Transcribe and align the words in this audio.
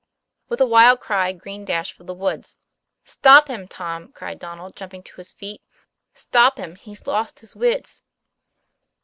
With 0.49 0.59
a 0.59 0.65
wild 0.65 0.99
cry, 0.99 1.31
Green 1.31 1.63
dashed 1.63 1.93
for 1.93 2.03
the 2.05 2.15
woods. 2.15 2.57
"Stop 3.05 3.47
him, 3.49 3.67
Tom," 3.67 4.11
cried 4.13 4.39
Donnel, 4.39 4.71
jumping 4.71 5.03
to 5.03 5.17
his 5.17 5.31
feet, 5.31 5.61
"stop 6.11 6.57
him; 6.57 6.73
he's 6.75 7.05
lost 7.05 7.41
his 7.41 7.55
wits." 7.55 8.01